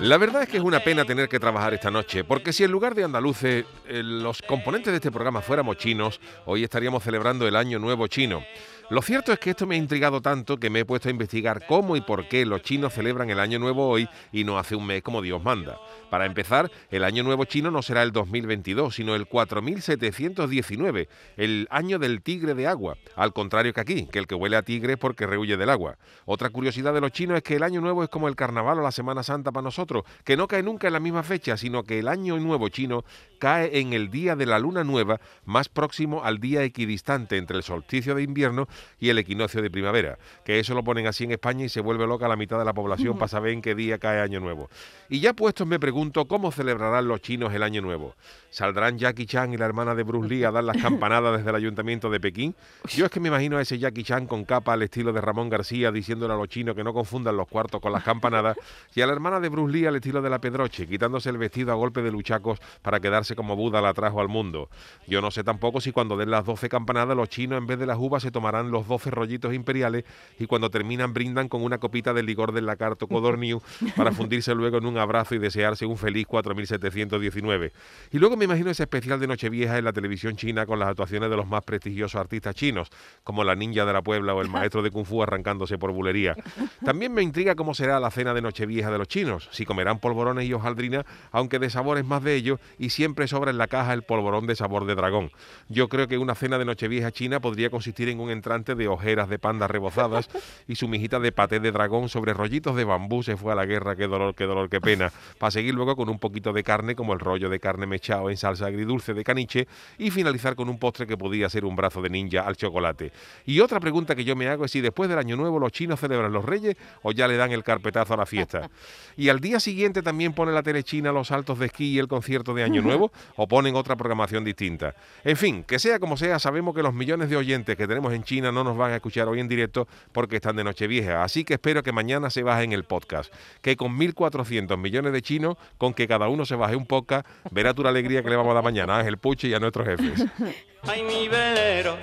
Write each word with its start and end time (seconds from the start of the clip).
La 0.00 0.16
verdad 0.16 0.44
es 0.44 0.48
que 0.48 0.56
es 0.56 0.62
una 0.62 0.80
pena 0.80 1.04
tener 1.04 1.28
que 1.28 1.38
trabajar 1.38 1.74
esta 1.74 1.90
noche, 1.90 2.24
porque 2.24 2.54
si 2.54 2.64
en 2.64 2.70
lugar 2.70 2.94
de 2.94 3.04
andaluces 3.04 3.66
eh, 3.86 4.02
los 4.02 4.40
componentes 4.40 4.94
de 4.94 4.96
este 4.96 5.10
programa 5.10 5.42
fuéramos 5.42 5.76
chinos, 5.76 6.22
hoy 6.46 6.64
estaríamos 6.64 7.02
celebrando 7.02 7.46
el 7.46 7.54
Año 7.54 7.78
Nuevo 7.78 8.06
Chino. 8.06 8.42
Lo 8.90 9.02
cierto 9.02 9.32
es 9.32 9.38
que 9.38 9.50
esto 9.50 9.68
me 9.68 9.76
ha 9.76 9.78
intrigado 9.78 10.20
tanto 10.20 10.56
que 10.56 10.68
me 10.68 10.80
he 10.80 10.84
puesto 10.84 11.08
a 11.08 11.12
investigar 11.12 11.64
cómo 11.68 11.94
y 11.94 12.00
por 12.00 12.26
qué 12.26 12.44
los 12.44 12.62
chinos 12.62 12.92
celebran 12.92 13.30
el 13.30 13.38
Año 13.38 13.60
Nuevo 13.60 13.88
hoy 13.88 14.08
y 14.32 14.42
no 14.42 14.58
hace 14.58 14.74
un 14.74 14.84
mes 14.84 15.00
como 15.02 15.22
Dios 15.22 15.40
manda. 15.40 15.78
Para 16.10 16.26
empezar, 16.26 16.72
el 16.90 17.04
Año 17.04 17.22
Nuevo 17.22 17.44
chino 17.44 17.70
no 17.70 17.82
será 17.82 18.02
el 18.02 18.10
2022, 18.10 18.92
sino 18.92 19.14
el 19.14 19.28
4719, 19.28 21.08
el 21.36 21.68
año 21.70 22.00
del 22.00 22.20
tigre 22.20 22.54
de 22.54 22.66
agua, 22.66 22.96
al 23.14 23.32
contrario 23.32 23.72
que 23.72 23.80
aquí, 23.80 24.06
que 24.06 24.18
el 24.18 24.26
que 24.26 24.34
huele 24.34 24.56
a 24.56 24.62
tigre 24.62 24.94
es 24.94 24.98
porque 24.98 25.24
rehuye 25.24 25.56
del 25.56 25.70
agua. 25.70 25.96
Otra 26.24 26.50
curiosidad 26.50 26.92
de 26.92 27.00
los 27.00 27.12
chinos 27.12 27.36
es 27.36 27.44
que 27.44 27.54
el 27.54 27.62
Año 27.62 27.80
Nuevo 27.80 28.02
es 28.02 28.08
como 28.08 28.26
el 28.26 28.34
Carnaval 28.34 28.80
o 28.80 28.82
la 28.82 28.90
Semana 28.90 29.22
Santa 29.22 29.52
para 29.52 29.62
nosotros, 29.62 29.89
que 30.24 30.36
no 30.36 30.48
cae 30.48 30.62
nunca 30.62 30.86
en 30.86 30.92
la 30.92 31.00
misma 31.00 31.22
fecha, 31.22 31.56
sino 31.56 31.82
que 31.82 31.98
el 31.98 32.08
Año 32.08 32.38
Nuevo 32.38 32.68
chino 32.68 33.04
cae 33.38 33.80
en 33.80 33.92
el 33.92 34.10
día 34.10 34.36
de 34.36 34.46
la 34.46 34.58
luna 34.58 34.84
nueva 34.84 35.18
más 35.46 35.68
próximo 35.68 36.22
al 36.22 36.38
día 36.38 36.62
equidistante 36.62 37.38
entre 37.38 37.56
el 37.56 37.62
solsticio 37.62 38.14
de 38.14 38.22
invierno 38.22 38.68
y 39.00 39.08
el 39.08 39.18
equinoccio 39.18 39.62
de 39.62 39.70
primavera, 39.70 40.18
que 40.44 40.60
eso 40.60 40.74
lo 40.74 40.84
ponen 40.84 41.06
así 41.06 41.24
en 41.24 41.32
España 41.32 41.64
y 41.64 41.68
se 41.70 41.80
vuelve 41.80 42.06
loca 42.06 42.28
la 42.28 42.36
mitad 42.36 42.58
de 42.58 42.66
la 42.66 42.74
población 42.74 43.18
para 43.18 43.28
saber 43.28 43.52
en 43.52 43.62
qué 43.62 43.74
día 43.74 43.98
cae 43.98 44.20
Año 44.20 44.40
Nuevo. 44.40 44.68
Y 45.08 45.20
ya 45.20 45.32
puestos 45.32 45.66
me 45.66 45.80
pregunto 45.80 46.26
cómo 46.26 46.52
celebrarán 46.52 47.08
los 47.08 47.22
chinos 47.22 47.52
el 47.54 47.62
Año 47.62 47.80
Nuevo. 47.80 48.14
¿Saldrán 48.50 48.98
Jackie 48.98 49.26
Chan 49.26 49.54
y 49.54 49.56
la 49.56 49.64
hermana 49.64 49.94
de 49.94 50.02
Bruce 50.02 50.28
Lee 50.28 50.44
a 50.44 50.50
dar 50.50 50.64
las 50.64 50.76
campanadas 50.76 51.38
desde 51.38 51.50
el 51.50 51.56
ayuntamiento 51.56 52.10
de 52.10 52.20
Pekín? 52.20 52.54
Yo 52.88 53.06
es 53.06 53.10
que 53.10 53.20
me 53.20 53.28
imagino 53.28 53.56
a 53.56 53.62
ese 53.62 53.78
Jackie 53.78 54.04
Chan 54.04 54.26
con 54.26 54.44
capa 54.44 54.74
al 54.74 54.82
estilo 54.82 55.12
de 55.12 55.20
Ramón 55.20 55.48
García 55.48 55.90
diciéndole 55.90 56.34
a 56.34 56.36
los 56.36 56.48
chinos 56.48 56.76
que 56.76 56.84
no 56.84 56.92
confundan 56.92 57.36
los 57.36 57.48
cuartos 57.48 57.80
con 57.80 57.92
las 57.92 58.04
campanadas 58.04 58.56
y 58.94 59.00
a 59.00 59.06
la 59.06 59.12
hermana 59.12 59.40
de 59.40 59.48
Bruce 59.48 59.72
Lee 59.72 59.79
al 59.86 59.96
estilo 59.96 60.22
de 60.22 60.30
la 60.30 60.40
Pedroche, 60.40 60.86
quitándose 60.86 61.30
el 61.30 61.38
vestido 61.38 61.72
a 61.72 61.74
golpe 61.74 62.02
de 62.02 62.10
luchacos 62.10 62.58
para 62.82 63.00
quedarse 63.00 63.34
como 63.34 63.56
Buda 63.56 63.80
la 63.80 63.94
trajo 63.94 64.20
al 64.20 64.28
mundo. 64.28 64.70
Yo 65.06 65.20
no 65.20 65.30
sé 65.30 65.44
tampoco 65.44 65.80
si 65.80 65.92
cuando 65.92 66.16
den 66.16 66.30
las 66.30 66.44
12 66.44 66.68
campanadas 66.68 67.16
los 67.16 67.28
chinos 67.28 67.58
en 67.58 67.66
vez 67.66 67.78
de 67.78 67.86
las 67.86 67.98
uvas 67.98 68.22
se 68.22 68.30
tomarán 68.30 68.70
los 68.70 68.86
12 68.86 69.10
rollitos 69.10 69.54
imperiales 69.54 70.04
y 70.38 70.46
cuando 70.46 70.70
terminan 70.70 71.12
brindan 71.12 71.48
con 71.48 71.62
una 71.62 71.78
copita 71.78 72.12
de 72.12 72.22
licor 72.22 72.52
del 72.52 72.66
lacarto 72.66 73.06
Codorniu 73.06 73.60
para 73.96 74.12
fundirse 74.12 74.54
luego 74.54 74.78
en 74.78 74.86
un 74.86 74.98
abrazo 74.98 75.34
y 75.34 75.38
desearse 75.38 75.86
un 75.86 75.96
feliz 75.96 76.26
4719. 76.26 77.72
Y 78.12 78.18
luego 78.18 78.36
me 78.36 78.44
imagino 78.44 78.70
ese 78.70 78.84
especial 78.84 79.20
de 79.20 79.26
Nochevieja 79.26 79.78
en 79.78 79.84
la 79.84 79.92
televisión 79.92 80.36
china 80.36 80.66
con 80.66 80.78
las 80.78 80.88
actuaciones 80.88 81.30
de 81.30 81.36
los 81.36 81.46
más 81.46 81.62
prestigiosos 81.64 82.20
artistas 82.20 82.54
chinos, 82.54 82.90
como 83.22 83.44
la 83.44 83.54
ninja 83.54 83.84
de 83.84 83.92
la 83.92 84.02
Puebla 84.02 84.34
o 84.34 84.42
el 84.42 84.48
maestro 84.48 84.82
de 84.82 84.90
Kung 84.90 85.06
Fu 85.06 85.22
arrancándose 85.22 85.78
por 85.78 85.92
bulería. 85.92 86.34
También 86.84 87.12
me 87.12 87.22
intriga 87.22 87.54
cómo 87.54 87.74
será 87.74 88.00
la 88.00 88.10
cena 88.10 88.34
de 88.34 88.42
Nochevieja 88.42 88.90
de 88.90 88.98
los 88.98 89.08
chinos, 89.08 89.48
si 89.52 89.64
comerán 89.70 90.00
polvorones 90.00 90.48
y 90.48 90.52
hojaldrina, 90.52 91.06
aunque 91.30 91.60
de 91.60 91.70
sabores 91.70 92.04
más 92.04 92.24
de 92.24 92.34
ellos, 92.34 92.58
y 92.76 92.90
siempre 92.90 93.28
sobra 93.28 93.52
en 93.52 93.58
la 93.58 93.68
caja 93.68 93.92
el 93.92 94.02
polvorón 94.02 94.48
de 94.48 94.56
sabor 94.56 94.84
de 94.84 94.96
dragón. 94.96 95.30
Yo 95.68 95.88
creo 95.88 96.08
que 96.08 96.18
una 96.18 96.34
cena 96.34 96.58
de 96.58 96.64
Nochevieja 96.64 97.12
china 97.12 97.38
podría 97.38 97.70
consistir 97.70 98.08
en 98.08 98.18
un 98.18 98.30
entrante 98.30 98.74
de 98.74 98.88
ojeras 98.88 99.28
de 99.28 99.38
panda 99.38 99.68
rebozadas 99.68 100.28
y 100.66 100.74
su 100.74 100.88
mijita 100.88 101.20
de 101.20 101.30
paté 101.30 101.60
de 101.60 101.70
dragón 101.70 102.08
sobre 102.08 102.34
rollitos 102.34 102.74
de 102.74 102.82
bambú 102.82 103.22
se 103.22 103.36
fue 103.36 103.52
a 103.52 103.54
la 103.54 103.64
guerra, 103.64 103.94
qué 103.94 104.08
dolor, 104.08 104.34
qué 104.34 104.42
dolor, 104.42 104.68
qué 104.68 104.80
pena, 104.80 105.12
para 105.38 105.52
seguir 105.52 105.72
luego 105.72 105.94
con 105.94 106.08
un 106.08 106.18
poquito 106.18 106.52
de 106.52 106.64
carne 106.64 106.96
como 106.96 107.12
el 107.12 107.20
rollo 107.20 107.48
de 107.48 107.60
carne 107.60 107.86
mechado 107.86 108.28
en 108.28 108.36
salsa 108.36 108.66
agridulce 108.66 109.14
de 109.14 109.22
caniche 109.22 109.68
y 109.98 110.10
finalizar 110.10 110.56
con 110.56 110.68
un 110.68 110.80
postre 110.80 111.06
que 111.06 111.16
podía 111.16 111.48
ser 111.48 111.64
un 111.64 111.76
brazo 111.76 112.02
de 112.02 112.10
ninja 112.10 112.40
al 112.40 112.56
chocolate. 112.56 113.12
Y 113.46 113.60
otra 113.60 113.78
pregunta 113.78 114.16
que 114.16 114.24
yo 114.24 114.34
me 114.34 114.48
hago 114.48 114.64
es 114.64 114.72
si 114.72 114.80
después 114.80 115.08
del 115.08 115.20
año 115.20 115.36
nuevo 115.36 115.60
los 115.60 115.70
chinos 115.70 116.00
celebran 116.00 116.32
los 116.32 116.44
reyes 116.44 116.76
o 117.02 117.12
ya 117.12 117.28
le 117.28 117.36
dan 117.36 117.52
el 117.52 117.62
carpetazo 117.62 118.14
a 118.14 118.16
la 118.16 118.26
fiesta. 118.26 118.68
Y 119.16 119.28
al 119.28 119.38
día 119.38 119.59
siguiente 119.60 120.02
también 120.02 120.32
pone 120.32 120.52
la 120.52 120.62
tele 120.62 120.82
china 120.82 121.12
los 121.12 121.28
saltos 121.28 121.58
de 121.58 121.66
esquí 121.66 121.92
y 121.92 121.98
el 121.98 122.08
concierto 122.08 122.54
de 122.54 122.62
año 122.62 122.82
nuevo 122.82 123.12
o 123.36 123.46
ponen 123.46 123.76
otra 123.76 123.96
programación 123.96 124.44
distinta. 124.44 124.94
En 125.24 125.36
fin, 125.36 125.64
que 125.64 125.78
sea 125.78 125.98
como 125.98 126.16
sea, 126.16 126.38
sabemos 126.38 126.74
que 126.74 126.82
los 126.82 126.94
millones 126.94 127.30
de 127.30 127.36
oyentes 127.36 127.76
que 127.76 127.86
tenemos 127.86 128.12
en 128.12 128.24
China 128.24 128.50
no 128.52 128.64
nos 128.64 128.76
van 128.76 128.92
a 128.92 128.96
escuchar 128.96 129.28
hoy 129.28 129.40
en 129.40 129.48
directo 129.48 129.86
porque 130.12 130.36
están 130.36 130.56
de 130.56 130.64
Nochevieja. 130.64 131.22
Así 131.22 131.44
que 131.44 131.54
espero 131.54 131.82
que 131.82 131.92
mañana 131.92 132.30
se 132.30 132.42
baje 132.42 132.64
en 132.64 132.72
el 132.72 132.84
podcast. 132.84 133.32
Que 133.62 133.76
con 133.76 133.98
1.400 133.98 134.76
millones 134.76 135.12
de 135.12 135.22
chinos, 135.22 135.56
con 135.78 135.94
que 135.94 136.08
cada 136.08 136.28
uno 136.28 136.44
se 136.44 136.54
baje 136.56 136.76
un 136.76 136.86
podcast, 136.86 137.26
verá 137.50 137.74
tu 137.74 137.82
la 137.82 137.90
alegría 137.90 138.22
que 138.22 138.30
le 138.30 138.36
vamos 138.36 138.50
a 138.52 138.54
dar 138.54 138.64
mañana 138.64 138.96
a 138.96 138.98
Ángel 139.00 139.18
Puche 139.18 139.48
y 139.48 139.54
a 139.54 139.58
nuestros 139.58 139.86
jefes. 139.86 140.24
Ay, 140.82 141.02
mi 141.02 141.28
velero, 141.28 141.98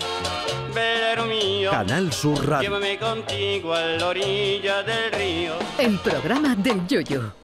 velero 0.74 1.26
mío, 1.26 1.72
Canal 1.72 2.14
Sur 2.14 2.48
Radio. 2.48 2.70
llévame 2.70 2.98
contigo 3.00 3.74
a 3.74 3.82
la 3.82 4.08
orilla 4.08 4.84
del 4.84 5.12
río. 5.12 5.54
El 5.80 5.98
programa 6.00 6.56
del 6.56 6.86
Yoyo. 6.88 7.38